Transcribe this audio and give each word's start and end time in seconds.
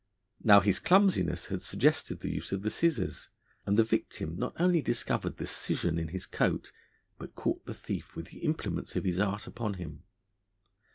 Now, 0.43 0.61
his 0.61 0.79
clumsiness 0.79 1.45
had 1.49 1.61
suggested 1.61 2.21
the 2.21 2.31
use 2.31 2.51
of 2.51 2.63
the 2.63 2.71
scissors, 2.71 3.29
and 3.67 3.77
the 3.77 3.83
victim 3.83 4.35
not 4.35 4.55
only 4.59 4.81
discovered 4.81 5.37
the 5.37 5.45
scission 5.45 5.99
in 5.99 6.07
his 6.07 6.25
coat, 6.25 6.71
but 7.19 7.35
caught 7.35 7.67
the 7.67 7.75
thief 7.75 8.15
with 8.15 8.29
the 8.31 8.39
implements 8.39 8.95
of 8.95 9.03
his 9.03 9.19
art 9.19 9.45
upon 9.45 9.75
him. 9.75 10.01